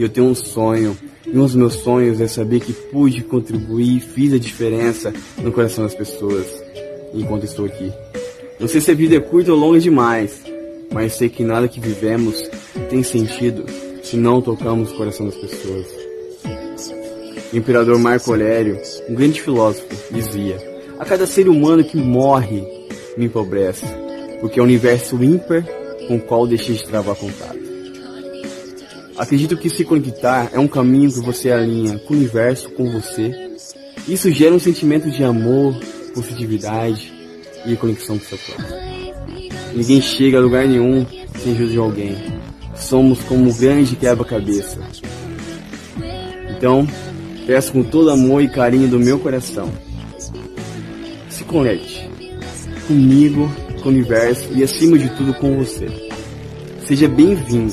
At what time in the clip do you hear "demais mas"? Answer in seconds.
9.78-11.16